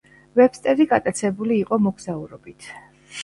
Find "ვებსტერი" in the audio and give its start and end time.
0.37-0.85